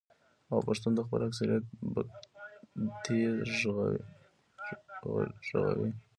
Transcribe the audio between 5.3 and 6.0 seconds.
ږغوي.